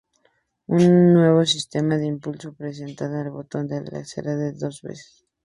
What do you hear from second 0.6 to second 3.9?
Un nuevo sistema de impulso presionando en el botón del